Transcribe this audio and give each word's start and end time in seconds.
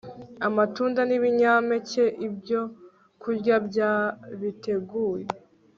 Amatunda 0.47 1.01
nibinyampeke 1.05 2.03
ibyokurya 2.27 3.55
byabitegura 3.67 5.27